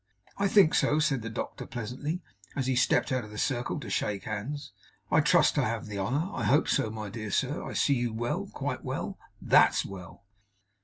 [0.39, 2.23] 'I think so,' said the doctor pleasantly,
[2.55, 4.71] as he stepped out of the circle to shake hands.
[5.11, 6.27] 'I trust I have the honour.
[6.33, 6.89] I hope so.
[6.89, 8.47] My dear sir, I see you well.
[8.51, 9.19] Quite well?
[9.43, 10.23] THAT'S well!